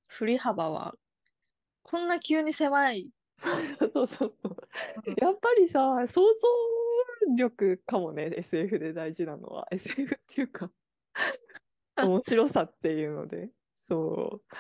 [0.08, 0.96] 振り幅は、
[1.84, 3.10] こんな急に狭い。
[3.38, 4.36] そうそう。
[5.18, 9.68] やっぱりさ、想像力かもね、SF で大事なのは。
[9.72, 10.72] SF っていうか、
[11.98, 14.56] 面白さっていうので、そう。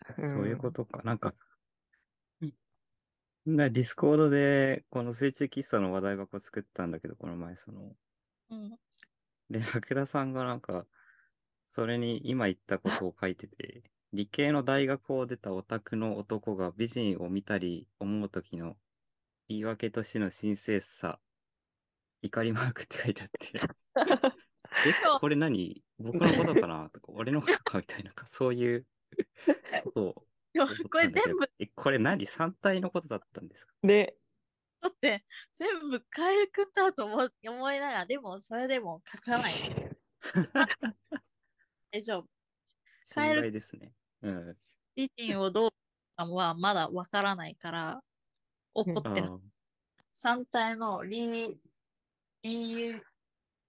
[0.00, 1.02] あ、そういうことか。
[1.02, 1.34] なんか、
[3.56, 7.92] な Discord で、この水中喫茶の話題箱作ったんだけど、この前、その、
[8.50, 8.70] うん、
[9.50, 10.84] で、ラクダさんがなんか、
[11.66, 13.82] それに今言ったことを書いてて、
[14.12, 18.76] 理系の大学を出たオタクの男が美人を見たり思うときの
[19.48, 21.18] 言い訳としての神聖さ、
[22.22, 23.60] 怒りマークって書いてあって、
[24.86, 25.82] え、これ何？
[25.98, 26.90] 僕のことかな？
[26.92, 27.78] とか、俺のことか？
[27.78, 28.86] みたいな、そういう
[29.84, 30.24] ことを
[30.66, 32.26] これ全部、え、これ何？
[32.26, 33.72] 三体のことだったんですか？
[33.82, 34.16] ね、
[34.80, 39.54] だって、全部カエルくんだと思思いながら、でもそれでも書かない。
[41.92, 42.28] 大丈夫。
[43.14, 43.94] カエ心ル外ですね。
[44.22, 44.56] うん。
[44.96, 45.70] 自身をどう
[46.16, 48.02] かはまだわからないから、
[48.74, 49.30] 怒うんってない。
[49.30, 49.38] あ
[50.14, 51.60] 3体のリ
[52.42, 53.02] リ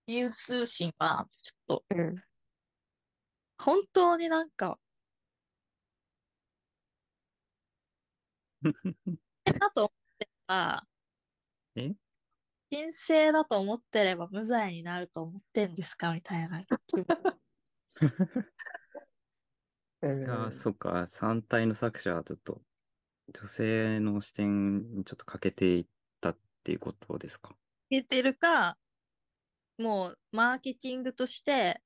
[0.08, 2.24] 流通信は、ちょっと、うん。
[3.58, 4.80] 本当になんか、
[9.46, 10.88] だと思ってれば、
[11.76, 11.94] え？
[12.72, 16.14] 神聖だと思ってれば無罪になると思ってんですか？
[16.14, 17.06] みたいな気分。
[20.02, 22.62] うんいやー、そっか、三体の作者はちょっと、
[23.34, 25.86] 女性の視点にちょっと欠けていっ
[26.22, 27.54] たっていうことですか？
[27.90, 28.78] 出てるか、
[29.78, 31.82] もうマーケティングとして、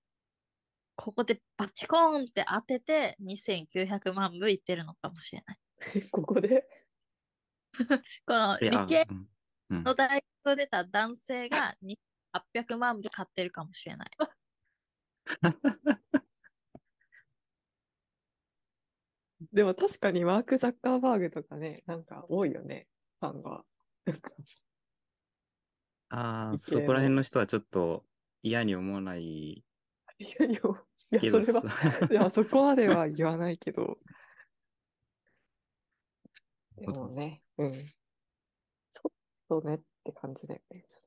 [0.95, 5.57] ここでバチコーンって当てて2900万部いってるのかもしれない。
[6.11, 6.67] ここで？
[8.25, 9.29] このいや理系うん
[9.69, 11.75] うんの大学を出た男性が
[12.31, 14.09] 800万部買ってるかもしれない。
[19.51, 22.87] でも確かにマーク・ザッカーバーグとかね、なんか多いよね、
[23.19, 23.63] ファンが。
[24.05, 24.31] なんか
[26.09, 28.05] ああ、そこら辺の人はちょっと
[28.41, 29.65] 嫌に思わないい
[30.39, 30.59] やいや、
[31.11, 31.63] いやけどそれは、
[32.11, 33.97] いや、そこまでは言わないけど。
[36.77, 37.73] でもね、うん。
[38.91, 39.11] ちょっ
[39.49, 40.85] とねって感じだよね。
[40.87, 41.01] そ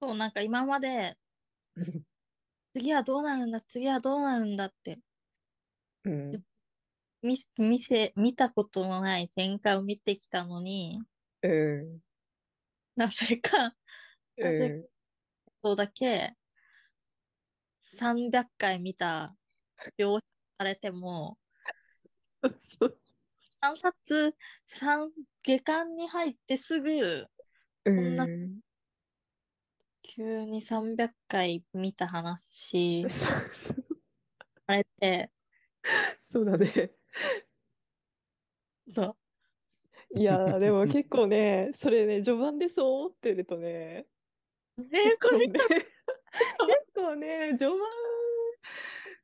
[0.00, 1.16] そう、なんか今まで
[1.76, 2.02] れ
[2.72, 4.98] 次はどうなるんだ、次はどうなるんだって
[6.04, 6.44] うん。
[7.22, 10.98] 見せ見せ見たことのない展開を見てきたのに、
[11.42, 12.00] うん。
[12.96, 13.76] なぜか、
[14.40, 14.90] なぜう
[15.62, 16.36] そうだけ
[17.80, 19.36] 300回見た
[19.98, 20.26] 描写
[20.58, 21.38] されても、
[22.42, 24.34] 3冊、
[24.64, 25.10] 三
[25.42, 27.26] 下巻に入ってすぐ、
[27.84, 28.16] うん。
[28.16, 28.60] なん。
[30.02, 33.06] 急に300回見た話、
[34.66, 35.30] あれって、
[36.22, 36.92] そうだね。
[38.92, 39.16] そ
[40.14, 44.06] う、いやー、でも結構ね、それね、序盤でそう思ってるとね、
[44.78, 45.88] えー、結構これ、ね、 結
[46.94, 47.78] 構ね、序盤、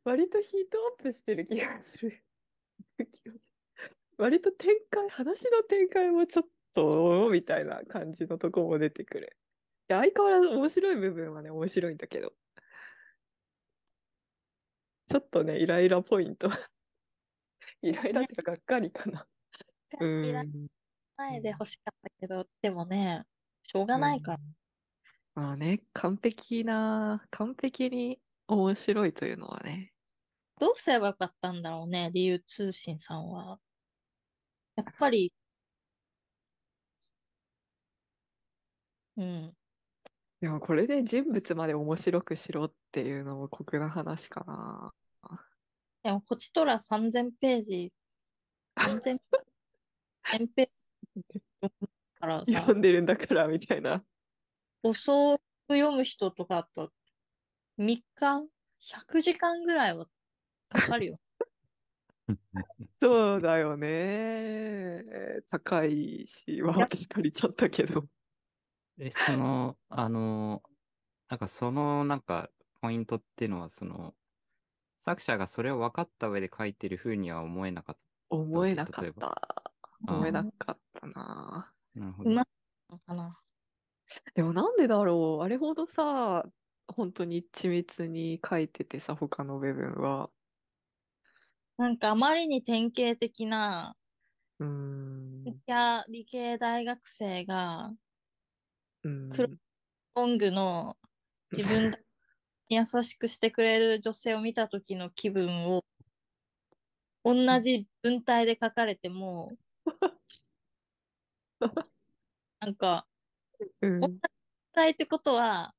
[0.05, 2.24] 割とヒートアップしてる気がする。
[4.19, 9.37] 割と展開、話の展開もちょっと、みたいな感じのとこも出てくる。
[9.91, 12.35] いや、相変わらず面白い部分はね、面白いんだけど。
[15.07, 16.49] ちょっとね、イライラポイント。
[17.83, 19.29] イライラってがっかりかな。
[20.01, 20.69] ういらん。
[21.19, 23.25] ないで欲しかったけど、でもね、
[23.65, 24.39] しょうがないから。
[24.39, 24.55] うん
[25.35, 29.94] まあね、完璧な、完璧に面白いというのはね。
[30.59, 33.61] どうすればよかったんだろうね、理由通信さんは。
[34.77, 35.33] やっぱり、
[39.17, 39.57] うん。
[40.43, 44.93] いや、これで人物まで面白くしろっていうのも酷な話かな。
[46.03, 47.93] でも、こちとら3000ページ、
[48.77, 49.19] 3000
[50.55, 50.85] ページ
[52.21, 54.05] からさ、 読んでるんだから、みたいな。
[54.83, 56.93] 遅く読む人とかだと、
[57.79, 58.49] 3日、
[58.81, 60.07] 100時間ぐらいは
[60.75, 61.21] かかるよ。
[62.93, 65.05] そうだよね。
[65.51, 68.05] 高いし、まあ、確かにちゃったけど。
[68.99, 70.63] え、その、あの、
[71.29, 72.51] なんかその、なんか、
[72.81, 74.15] ポイントっていうのは、その、
[74.99, 77.97] 作者がそれを分かった上で書いてる風には思えなかっ
[78.31, 79.35] 思えなかった。
[80.09, 81.75] 思えなかったな。
[81.95, 82.01] た。
[82.01, 82.31] なるほど。
[83.07, 83.41] かな？
[84.35, 85.45] でもなんでだろう。
[85.45, 86.45] あれほどさ、
[86.89, 90.31] 本当に緻密に書いててさ、他の部分は。
[91.77, 93.97] なんかあまりに典型的な
[94.61, 95.45] うーん。
[95.45, 95.73] 理系
[96.09, 97.93] 理系大学生が
[99.03, 99.29] うん。
[99.31, 99.49] 黒
[100.15, 100.97] ロングの
[101.57, 101.91] 自分
[102.69, 105.85] に優しくしてくれる女性を見た時の気分を
[107.25, 109.53] 同じ文体で書かれても
[112.61, 113.07] なんか
[113.81, 114.21] うん文
[114.73, 115.75] 体ってことは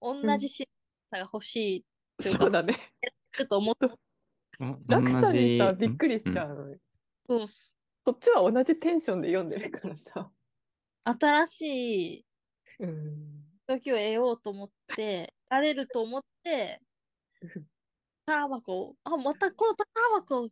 [0.00, 0.68] 同じし
[1.10, 1.84] さが欲しい
[2.22, 2.92] というかそうだね。
[3.32, 3.98] ちょっと思ってお
[4.86, 6.80] 落差にさ、びっくりしちゃんう。
[7.26, 10.30] そうっすこっちは同じテンションで読んでるからさ。
[11.04, 12.26] 新しい
[12.80, 13.44] うん。
[13.66, 16.80] 時を得ようと思ってやれると思って
[17.40, 17.66] うん
[18.24, 20.48] 宝箱をあまたこの宝箱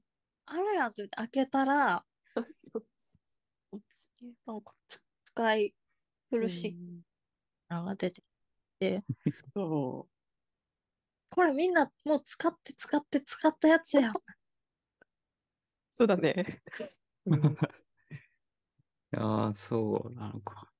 [0.46, 2.04] あるやんって言って開けたら
[2.34, 3.80] そう
[4.46, 4.72] なんか
[5.24, 5.74] 使い
[6.32, 6.76] うん苦しい
[7.72, 8.24] のが出てき
[8.80, 9.04] て、
[9.54, 10.08] そ
[11.30, 14.12] これみんなもう使って使って使ったやつやん。
[14.12, 14.14] う。
[15.92, 16.62] そうだね。
[17.26, 17.40] うん
[19.12, 20.70] いやー、そうなのか。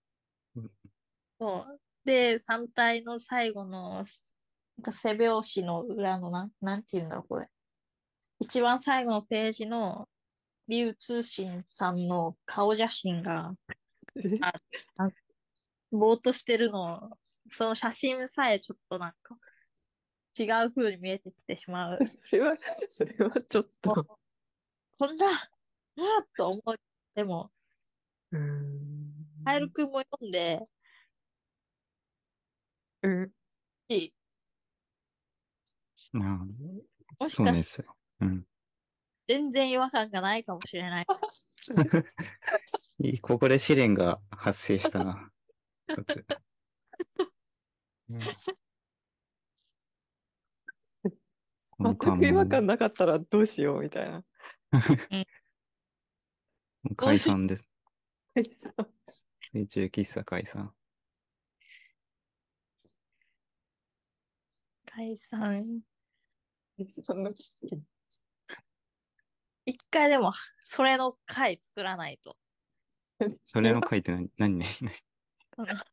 [1.40, 4.04] そうで、3体の最後のなん
[4.82, 7.48] か背拍子の裏のなん、なんていうんだろう、これ。
[8.38, 10.08] 一番最後のページの
[10.68, 13.54] 流通信さんの顔写真が
[15.90, 17.18] ぼーっとしてるの、
[17.50, 19.36] その写真さえちょっとなんか
[20.40, 21.98] 違う風に見えてきてしまう。
[22.30, 22.56] それは、
[22.90, 24.18] それはちょっと。
[24.98, 26.76] こんな、あーっと思う。
[27.14, 27.50] でも、
[28.30, 29.12] うん。
[29.44, 30.62] カエルくんも読んで、
[33.02, 33.32] うん。
[33.88, 34.14] し
[36.14, 36.56] うん
[37.18, 37.96] もしそうかしてですよ。
[38.20, 38.46] うん。
[39.28, 41.06] 全然違和感がないかもしれない。
[43.02, 45.30] いいここで試練が発生したな。
[45.88, 46.24] 一つ。
[48.08, 48.26] う んこ
[51.04, 51.12] の
[51.80, 54.22] 全く違和感関なかったらどうしようみたいな。
[56.82, 57.64] 門解散です。
[58.34, 58.50] はい
[59.52, 60.72] 水中喫茶解散。
[64.86, 65.80] 解散。
[69.66, 72.36] 一回でも、それの回作らないと。
[73.44, 74.58] それの書いて何、 何？
[74.58, 74.68] ね。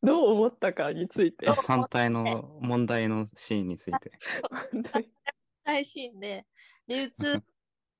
[0.02, 1.56] どう思ったかについてどう。
[1.56, 4.12] 3体の問題のシーンについて。
[5.68, 6.48] 配信で、
[6.88, 7.44] 流通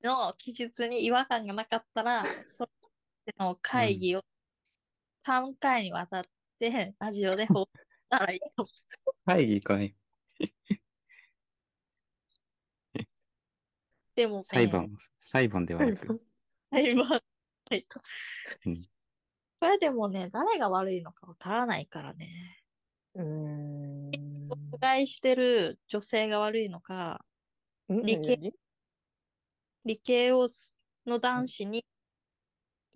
[0.02, 2.64] の記述に違和感がなかったら、 そ
[3.26, 4.24] れの会議を
[5.26, 6.24] 3回にわたっ
[6.60, 7.72] て、ラジオで放送し
[8.10, 8.66] たらいいかも。
[9.26, 9.94] 会議かい。
[14.16, 16.22] でもね、裁判、裁判ではなく。
[16.72, 17.22] 裁判
[17.70, 18.02] ないと。
[18.66, 18.82] うん
[19.60, 22.62] これでもね、誰が悪いのかわからないからね。
[23.16, 24.12] うーん。
[24.70, 27.26] 不外してる女性が悪いのか、
[27.94, 28.40] ん理系。
[28.40, 28.52] 何？
[29.86, 30.74] 理系をす
[31.06, 31.84] の男子に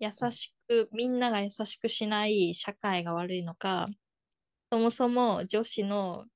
[0.00, 3.88] 優しく、みんなが優しくしない社会が悪いのか、
[4.72, 6.26] そもそも女子の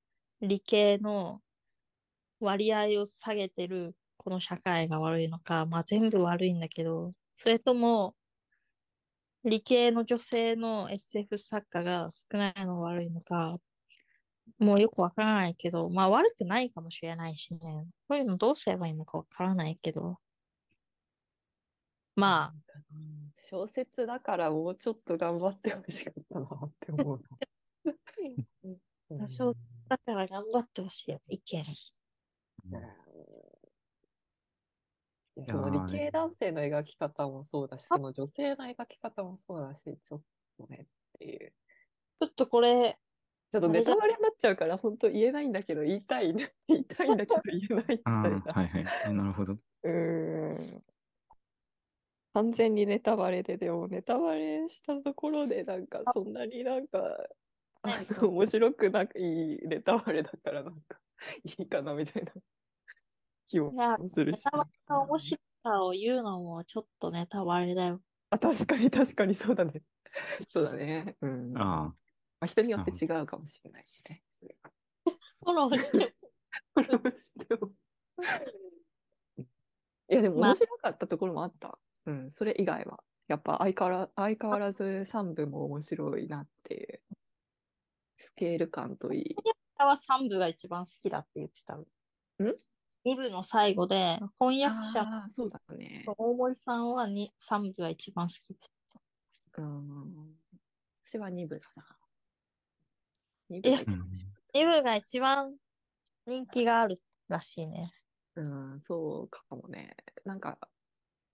[0.41, 1.41] 理系の
[2.39, 8.15] 割合を下げてるこの社会が悪いのか、まあ全部悪いんだけど、それとも
[9.43, 13.57] 理系の女性の SF 作家が少ないのが悪いのか、
[14.59, 17.59] もうよくわからないけど、まあ悪くないかもしれないしね。
[18.07, 20.17] こういうのどうすればいいのかわからないけど。
[22.15, 22.53] まあ、
[22.93, 27.21] うん小説だからもうちょっと頑張ってほしかったなって思う
[27.85, 27.93] な。
[29.11, 29.53] う ん小
[29.87, 31.63] だから頑張ってほしいよ、意見。
[35.47, 40.21] その理系男性の描き方もそうだし、その女性の描き方もそうだし、ちょっ
[40.57, 40.85] とねっ
[41.19, 41.53] ていう。
[42.19, 42.99] ちょっとこれ、
[43.51, 46.33] ちょっとネタバレになっちゃうから、本当言えないんだけど、言いたい、
[46.67, 48.43] 言いたいんだけど言えないみあたいな。
[48.47, 49.13] あ、はいはい。
[49.13, 49.57] なるほど。
[49.83, 50.83] うーん。
[52.33, 56.99] 完全にネタバレで、でもネタバレしたところで、なんかそんなになんか、
[57.83, 59.09] あ面白くない
[59.67, 60.99] ネタバレだから、なんか
[61.57, 62.33] いいかなみたいな
[63.47, 63.73] 気も
[64.07, 64.37] するし。
[64.37, 68.01] ネタバレの面白さを言うのもちょっとネタバレだよ。
[68.29, 69.81] あ、確かに確かにそうだね。
[70.49, 71.15] そうだね。
[71.21, 71.53] うん。
[71.53, 72.06] まあ
[72.39, 74.23] あ、人によって違うかもしれないしね。
[74.33, 74.71] それは
[75.43, 76.15] フォローして
[76.73, 77.71] これをしても。
[80.09, 81.77] いや、でもまあ面白かったところもあった。
[82.05, 83.03] うん、それ以外は。
[83.27, 87.01] やっぱ相変わら相変わらず3部も面白いなっていう。
[88.15, 89.35] スケール感といい。
[89.77, 91.81] は3部が一番好きだって言ってたの。
[91.81, 91.85] ん
[93.05, 96.05] ?2 部の最後で翻訳者そうだね。
[96.17, 98.71] 大森さんはに3部が一番好きです。
[99.57, 100.35] うん。
[101.03, 101.96] 私は2部だな。
[103.49, 105.57] 2部が一番面白かっ2部が一番
[106.25, 106.95] 人気がある
[107.27, 107.93] らしいね。
[108.35, 108.41] た。
[108.41, 109.95] うん、そうかもね。
[110.25, 110.59] なんか、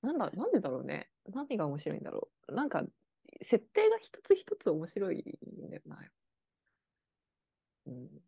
[0.01, 1.11] なんだ、なんでだろうね。
[1.26, 2.53] 何が面白いんだろう。
[2.53, 2.84] なんか、
[3.41, 6.11] 設定が一つ一つ面白いんだよな。
[7.86, 8.24] うん。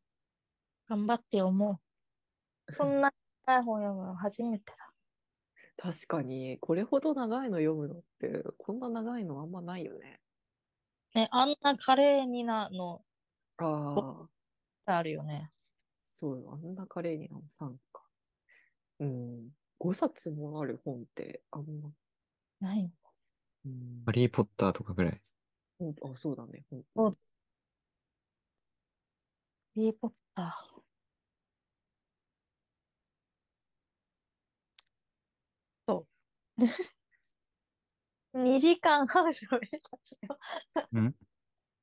[0.87, 1.79] 頑張って思う。
[2.77, 3.11] こんな
[3.45, 4.93] 長い本読むの初めてだ。
[5.77, 10.21] 確かに、これほど長いの読むのって、こんな長いのあんまないよね。
[11.13, 13.01] ね、あんな華麗になの
[13.57, 14.27] あ
[14.85, 15.51] あ、あるよね。
[16.03, 18.03] そう、あんな華麗にな3か。
[18.99, 19.49] うん。
[19.79, 21.91] 5冊もある本って、あんま。
[22.61, 22.91] ない
[23.65, 25.21] うんハリー・ポッターとかぐらい？
[26.03, 26.65] あ、そうだね。
[26.69, 27.17] ほんとそう
[29.75, 30.81] リーポッター。
[35.87, 36.07] そ
[36.57, 36.61] う。
[38.33, 40.39] 2時間半喋っちゃったよ。
[40.93, 41.15] ん？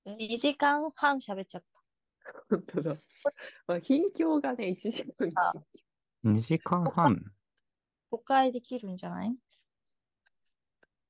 [0.07, 1.69] 2時間半喋っちゃった。
[2.51, 2.97] 本当だ。
[3.67, 5.53] まあ、近況がね、1時間あ
[6.25, 7.33] 2時間半
[8.11, 9.37] ？5回できるんじゃない？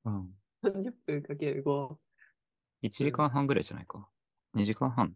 [0.05, 0.35] うん。
[0.63, 1.97] 30分かける5。
[2.83, 4.09] 1時間半ぐらいじゃないか。
[4.55, 5.15] 2時間半。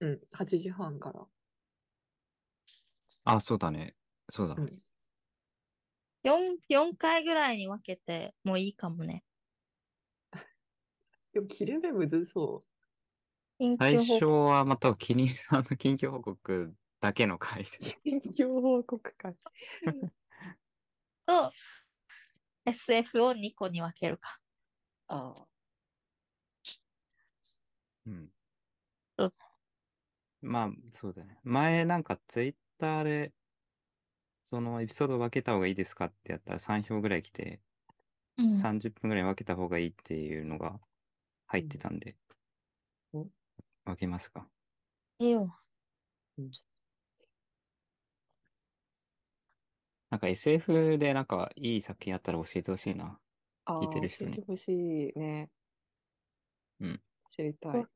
[0.00, 1.26] うん、8時半から。
[3.24, 3.96] あ、そうだね。
[4.30, 4.54] そうだ。
[4.54, 4.78] うん。
[6.24, 9.24] 4, 4回ぐらいに分けてもういいかもね。
[11.32, 12.64] でも、切れ目むずそ
[13.60, 17.70] 緊最初はまた気に、 あの、近況報告だけの回で。
[17.70, 18.02] う。
[18.02, 19.36] 近況報告会。
[21.26, 21.52] と
[22.64, 24.38] SF を2個に分けるか。
[25.08, 25.46] ああ。
[28.06, 28.30] うん
[29.18, 29.32] うん。
[30.40, 31.38] まあ、そうだね。
[31.42, 33.32] 前なんかツイッターで、
[34.44, 37.60] そのエピソード分けた方がいいですかってやったら3票ぐらい来て、
[38.38, 38.52] うん。
[38.54, 40.80] 30分ぐらい分けた方がいいっていうのが
[41.48, 42.16] 入ってたんで
[43.12, 43.30] うん、
[43.84, 44.48] 分けますか。
[45.20, 45.48] いいよ。
[50.10, 53.20] なんか SF でなんかいい作品あったら教えてほしいな。
[53.66, 54.68] ああ、聞いてる人に教えてほし
[55.14, 55.50] いね。
[56.80, 57.00] うん。
[57.30, 57.86] 知りたい。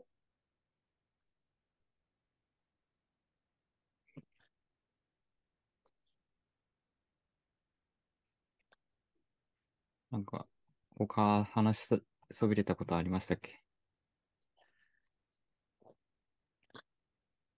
[10.12, 10.46] なんか、
[10.96, 12.03] 他話し
[12.33, 13.62] そそびれたことありましたっけ？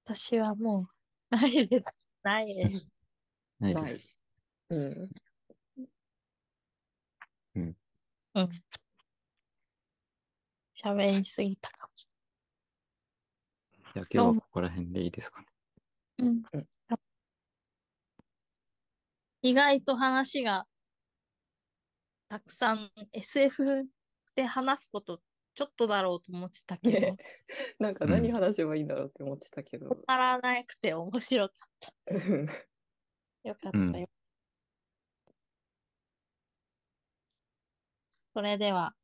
[0.04, 0.88] 私はも
[1.30, 2.06] う、 ないです。
[2.22, 2.86] ないです。
[3.60, 4.16] ないです。。
[4.70, 5.10] うん。
[7.54, 7.76] うん。
[10.74, 15.46] 喋りすぎたかじゃあ今日はここら辺でいいですかね？
[16.18, 16.26] も。
[16.26, 16.68] うんうん。
[19.42, 20.66] 意外と話が
[22.28, 23.86] たくさん SF
[24.34, 25.20] で話すこと
[25.54, 27.16] ちょっとだろうと思ってたけど、ね
[27.78, 29.88] なんか何話せばいいんだろうって思ってたけど。
[29.88, 31.92] わからなくて面白かった。
[32.14, 32.46] う ん
[33.44, 34.08] よかったうんよ。
[38.34, 38.96] それでは、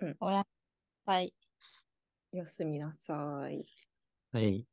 [0.00, 1.34] うんおやすみなさい。
[2.32, 3.64] おやすみなさい。
[4.32, 4.66] はい。